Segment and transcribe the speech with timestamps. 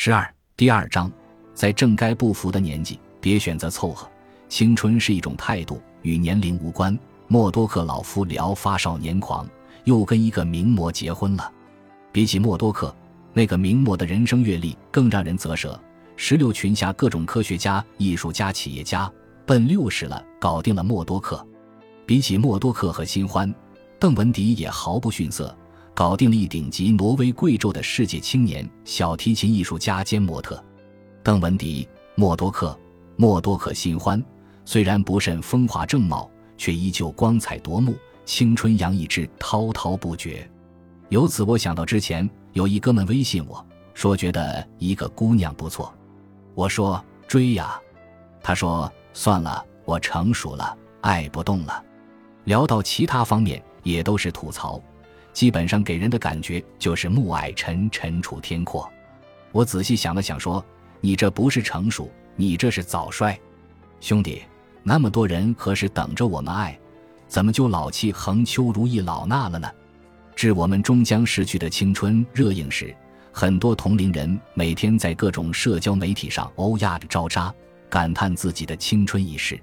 [0.00, 1.10] 十二第二章，
[1.54, 4.08] 在正该不服的年纪，别选择凑合。
[4.48, 6.96] 青春是一种态度，与年龄无关。
[7.26, 9.44] 默多克老夫聊发少年狂，
[9.82, 11.52] 又跟一个名模结婚了。
[12.12, 12.94] 比起默多克，
[13.32, 15.76] 那个名模的人生阅历更让人啧舌。
[16.14, 19.10] 石榴裙下各种科学家、艺术家、企业家，
[19.44, 21.44] 奔六十了，搞定了默多克。
[22.06, 23.52] 比起默多克和新欢，
[23.98, 25.52] 邓文迪也毫不逊色，
[25.98, 30.64] 搞定了一顶级挪威贵胄的世界青年小提琴艺术家兼模特。
[31.24, 32.78] 邓文迪、默多克、
[33.16, 34.24] 默多克新欢，
[34.64, 40.48] 虽然不甚风华正茂，却依旧光彩夺目，青春洋溢之滔滔不绝。
[41.08, 45.92] 由此，我想到之前有一哥们微信我说，觉得一个姑娘不错。
[46.54, 47.76] 我说追呀，
[48.40, 51.84] 他说算了，我成熟了，爱不动了。
[52.44, 54.80] 聊到其他方面也都是吐槽，
[55.38, 58.90] 基本上给人的感觉就是暮霭沉沉楚天阔。
[59.52, 60.64] 我仔细想了想，说
[61.00, 63.38] 你这不是成熟，你这是早衰。
[64.00, 64.42] 兄弟，
[64.82, 66.76] 那么多人何时等着我们爱，
[67.28, 69.70] 怎么就老气横秋、如意老衲了呢？
[70.34, 72.92] 致我们终将逝去的青春热映时。
[73.30, 77.54] 很多同龄人每天在各种社交媒体上欧亚着招渣，
[77.88, 79.56] 感叹自己的青春已逝。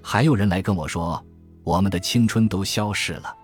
[0.00, 1.20] 还有人来跟我说，
[1.64, 3.34] 我们的青春都消逝了。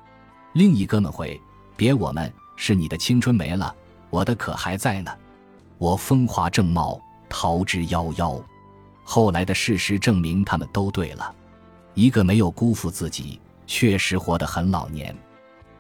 [0.52, 1.36] 另一哥们回：
[1.76, 3.74] 别我们，是你的青春没了，
[4.10, 5.10] 我的可还在呢。
[5.78, 8.42] 我风华正茂，逃之夭夭。
[9.02, 11.34] 后来的事实证明，他们都对了。
[11.94, 15.14] 一个没有辜负自己，确实活得很老年；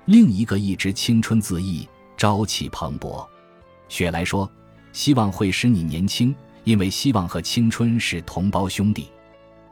[0.04, 3.26] 另一个一直青春恣意，朝气蓬勃。
[3.88, 4.50] 雪莱说
[4.92, 6.34] ：“希望会使你年轻，
[6.64, 9.08] 因为希望和青春是同胞兄弟。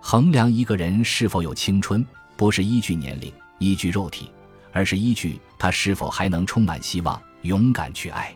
[0.01, 2.05] 衡量一个人是否有青春，
[2.37, 4.31] 不是依据年龄、依据肉体，
[4.73, 8.35] 而是依据他是否还能充满希望、勇敢去爱。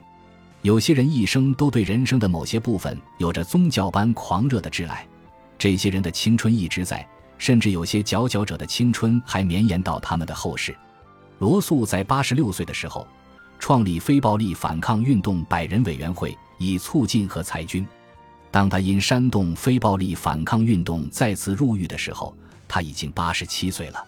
[0.62, 5.07] 有些人一生都对人生的某些部分有着宗教般狂热的挚爱，
[5.59, 7.07] 这些人的青春一直在，
[7.39, 10.77] 甚至有些佼佼者的青春还绵延到他们的后世。
[11.39, 13.07] 罗素在八十六岁的时候。”
[13.58, 17.86] 创立非暴力反抗运动百人委员会，以促进和裁军。
[18.51, 22.36] 当他因煽动非暴力反抗运动再次入狱的时候，
[22.69, 24.05] 他已经八十七岁了。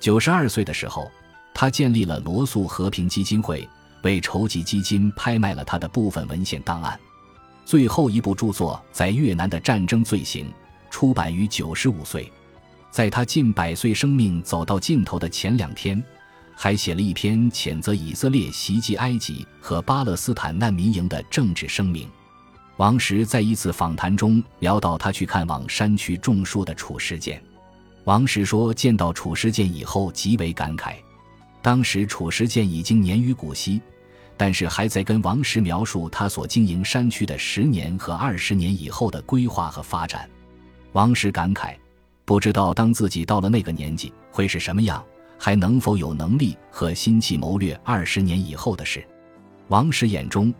[0.00, 1.08] 九十二岁的时候，
[1.52, 3.68] 他建立了罗素和平基金会，
[4.02, 6.98] 为筹集基金拍卖了他的部分文献档案。
[7.64, 10.46] 最后一部著作在越南的战争罪行
[10.90, 12.32] 出版于九十五岁，
[12.90, 16.02] 在他近百岁生命走到尽头的前两天。
[16.62, 22.06] 还写了一篇谴责以色列袭击埃及和巴勒斯坦难民营的政治声明。
[22.76, 27.42] 王石在一次访谈中聊到他去看望山区种树的褚时健。
[28.04, 30.96] 王石说，见到褚时健以后极为感慨。
[31.62, 33.80] 当时褚时健已经年逾古稀，
[34.36, 40.28] 但是还在跟王石描述他所经营山区的十年和二十年以后的规划和发展。
[40.92, 41.74] 王石感慨，
[42.24, 45.04] 不知道当自己到了那个年纪会是什么样。
[45.42, 49.02] 还能否有能力和心气谋略二十年以后的事？
[49.68, 50.52] 王石眼中，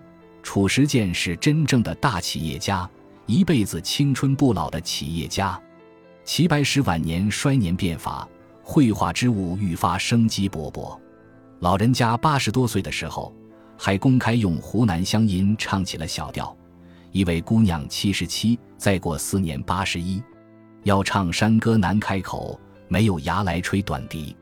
[0.43, 2.89] 褚时健是真正的大企业家，
[3.27, 5.61] 一辈子青春不老的企业家。
[6.25, 8.27] 齐白石晚年衰年变法，
[8.73, 10.97] 绘画之物愈发生机勃勃。
[11.59, 13.35] 老人家八十多岁的时候，
[13.77, 16.57] 还公开用湖南乡音唱起了小调。
[17.11, 20.23] 一位姑娘七十七，再过四年八十一，
[20.85, 24.37] 要唱山歌难开口，没有牙来吹短笛。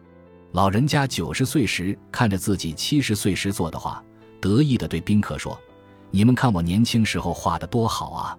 [0.53, 4.05] 老人家九十岁时看着自己七十岁时做的画，
[4.43, 5.59] 得意地对宾客说
[6.13, 8.37] ：“你们看我年轻时候画的多好啊！”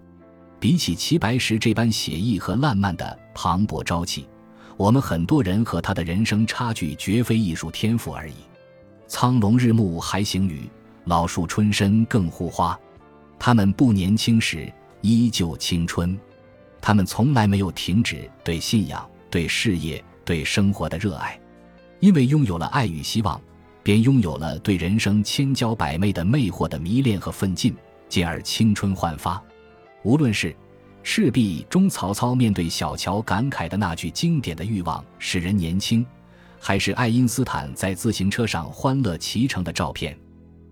[0.60, 4.28] 比起齐白石这般写意和烂漫的磅礴朝气，
[4.80, 8.32] 我们很多人和他的人生差距绝非艺术天赋而已。
[9.06, 10.70] 苍龙日暮还行雨，
[11.04, 12.80] 老树春深更护花。
[13.38, 16.18] 他们不年轻时依旧青春，
[16.80, 21.38] 他们从来没有停止对信仰、对事业、对生活的热爱。
[21.98, 23.38] 因为拥有了爱与希望，
[23.82, 27.76] 便拥有了对人生千娇百媚的魅惑的迷恋和奋进，
[28.08, 29.42] 进而青春焕发。
[30.04, 30.56] 无论是
[31.02, 36.04] 赤壁中曹操面对小乔感慨的那句经典的欲望使人年轻，
[36.58, 40.16] 还是爱因斯坦在自行车上欢乐骑乘的照片，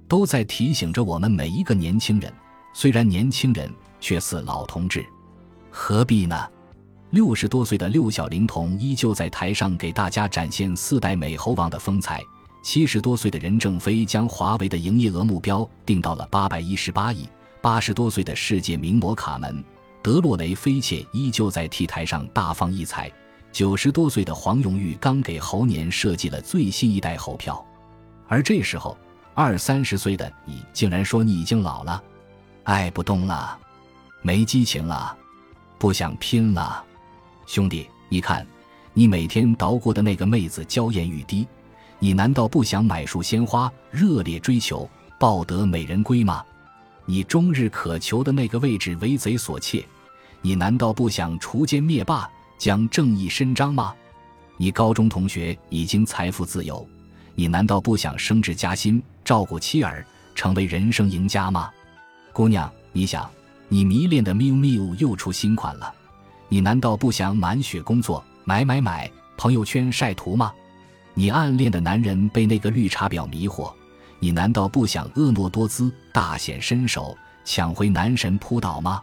[0.06, 2.32] 都在提醒着我们每一个年轻人：
[2.74, 5.04] 虽然年轻人，却似老同志，
[5.70, 6.36] 何必呢？
[7.10, 12.22] 六十多岁的六小龄童依旧在台上给大家展现四代美猴王的风采。
[12.62, 17.26] 七十多岁的任正非将华为的营业额目标定到了八百一十八亿。
[17.62, 19.54] 八十多岁的世界名模卡门·
[20.02, 23.10] 德洛雷菲切依旧在 T 台上大放异彩。
[23.50, 27.64] 九十多岁的黄永玉刚给猴年设计了最新一代猴票，
[28.28, 28.96] 而这时候
[29.34, 32.00] 二三十岁的你竟然说你已经老了，
[32.64, 33.58] 爱不动了，
[34.20, 35.16] 没激情了，
[35.78, 36.84] 不想拼了。
[37.46, 38.46] 兄弟，你看，
[38.92, 41.48] 你每天捣鼓的那个妹子娇艳欲滴，
[41.98, 46.44] 你难道不想买束鲜花，热烈追求，抱得美人归吗？
[47.10, 49.82] 你终日渴求的那个位置为贼所窃，
[50.42, 53.94] 你难道不想除奸灭霸，将正义伸张吗？
[54.58, 56.86] 你高中同学已经财富自由，
[57.34, 61.70] 你难道不想升职加薪，照顾妻儿，成为人生赢家吗？
[62.30, 63.26] 姑娘，你想，
[63.68, 65.90] 你迷恋的 miu miu 又出新款了，
[66.50, 70.52] 你难道不想满血工作，买买买，朋友圈晒图吗？
[71.14, 73.72] 你暗恋的男人被那个绿茶婊迷惑。
[74.20, 79.00] 你难道不想婀娜多姿、大显身手，抢回男神扑倒吗？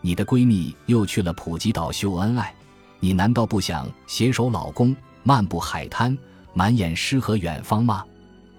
[0.00, 2.54] 你的闺蜜又去了普吉岛秀恩爱，
[3.00, 6.16] 你难道不想携手老公漫步海滩，
[6.54, 8.04] 满眼诗和远方吗？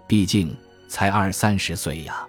[0.07, 0.55] 毕竟
[0.87, 2.25] 才二三十岁呀，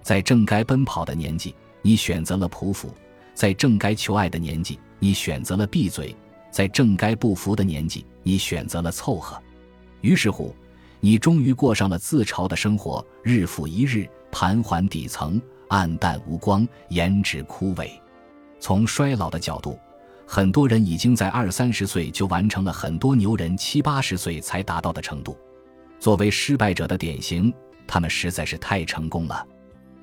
[0.00, 2.88] 在正该奔跑的年纪，你选择了匍匐；
[3.34, 6.14] 在正该求爱的年纪，你选择了闭嘴；
[6.50, 9.40] 在正该不服的年纪，你选择了凑合。
[10.00, 10.54] 于是乎。
[11.04, 17.90] 你终于过上了自嘲的生活，日复一日，盘桓底层，暗淡无光，颜值枯萎。
[18.60, 19.76] 从衰老的角度，
[20.24, 25.36] 很多人已经在二三十岁就完成了很多牛人七八十岁才达到的程度。
[25.98, 27.52] 作为失败者的典型，
[27.84, 29.44] 他们实在是太成功了。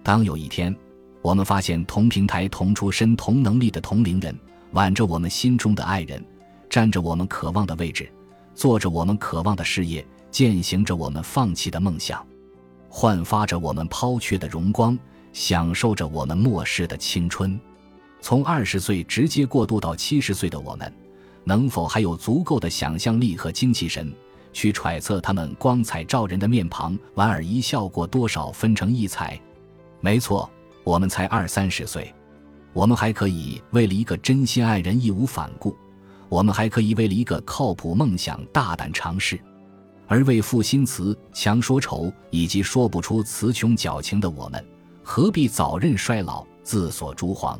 [0.03, 0.75] 当有一天，
[1.21, 4.37] 我们发现同平台、同出身、同能力的同龄人，
[4.71, 6.21] 挽着我们心中的爱人，
[6.69, 8.11] 站着我们渴望的位置，
[8.53, 10.05] 做着我们渴望的事业。
[10.31, 12.25] 践行着我们放弃的梦想，
[12.89, 14.97] 焕发着我们抛却的荣光，
[15.33, 17.59] 享受着我们漠视的青春。
[18.21, 20.93] 从二十岁直接过渡到七十岁的我们，
[21.43, 24.13] 能否还有足够的想象力和精气神，
[24.51, 29.39] 去揣测他们光彩照人的面庞，莞尔一笑过多少分成异彩？
[30.01, 30.49] 没错，
[30.83, 32.13] 我们才二三十岁，
[32.73, 35.75] 我们还可以为了一个真心爱人义无反顾，
[36.27, 39.39] 我们还可以为了一个靠谱梦想大胆尝试。
[40.09, 44.65] 而为赋新词强说愁，以及说不出词穷矫情的我们，
[45.03, 47.57] 何必早认衰老，自锁朱黄？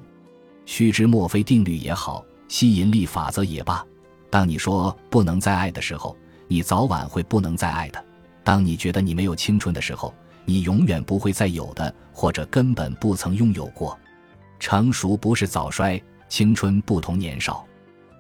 [0.66, 3.86] 须知墨菲定律也好，吸引力法则也罢，
[4.32, 6.18] 当你说不能再爱的时候，
[6.48, 8.00] 你早晚会不能再爱的；
[8.44, 10.12] 当你觉得你没有青春的时候，
[10.44, 13.96] 你永远不会再有的，或者根本不曾拥有过。
[14.60, 17.64] 成熟不是早衰，青春不同年少，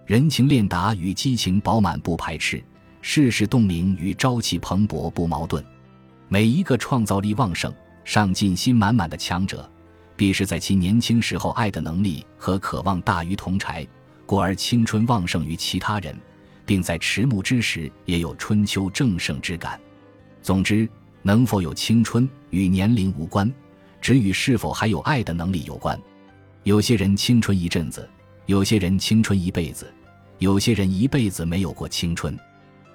[0.05, 2.63] 人情练达与激情饱满不排斥。
[3.01, 5.63] 世事洞明与朝气蓬勃不矛盾，
[6.27, 7.73] 每一个创造力旺盛、
[8.03, 9.69] 上进心满满的强者，
[10.15, 13.87] 必是在其年轻时候爱的能力和渴望大于同柴，
[14.25, 16.15] 故而青春旺盛于其他人，
[16.65, 19.79] 并在迟暮之时也有春秋正盛之感。
[20.41, 20.87] 总之，
[21.21, 23.51] 能否有青春与年龄无关，
[24.01, 25.99] 只与是否还有爱的能力有关。
[26.63, 28.07] 有些人青春一阵子，
[28.45, 29.91] 有些人青春一辈子，
[30.37, 32.37] 有些人一辈子没有过青春。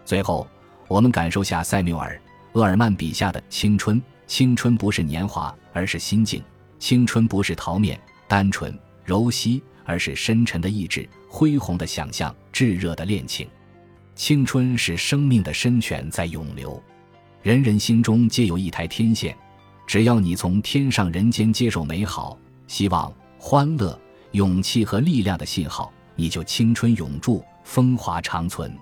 [0.05, 0.47] 最后，
[0.87, 2.21] 我们感受下塞缪尔·
[2.59, 4.01] 厄尔曼笔下的青春。
[4.27, 6.41] 青春不是年华，而是心境；
[6.79, 13.47] 青春不是桃面、单纯、柔细，而是深沉的意志、恢宏的想象、炙热的恋情。
[14.15, 16.83] 青春是生命的深泉在涌流，
[17.43, 19.37] 人人心中皆有一台天线，
[19.87, 23.99] 只要你从天上人间接受美好、希望、欢乐、
[24.33, 28.75] 勇气和力量的信号，你就青春永驻，风华长存。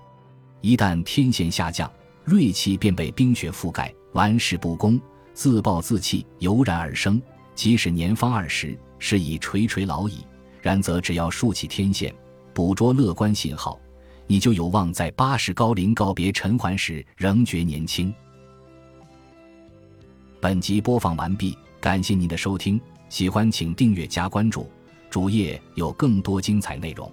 [0.62, 1.90] 一旦天线下降，
[2.24, 4.98] 锐气便被冰雪覆盖，玩世不恭、
[5.34, 7.20] 自暴自弃油然而生。
[7.54, 10.24] 即使年方二十，是已垂垂老矣，
[10.62, 12.14] 然则只要竖起天线，
[12.54, 13.78] 捕捉乐观信号，
[14.28, 18.14] 你就有望在八十高龄告别尘寰时仍觉年轻。
[20.40, 24.70] 本集播放完毕，感谢您的收听，喜欢请订阅加关注，
[25.10, 27.12] 主页有更多精彩内容。